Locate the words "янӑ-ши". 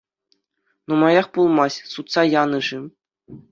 2.41-2.79